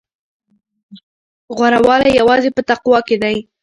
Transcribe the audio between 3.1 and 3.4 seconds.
دی.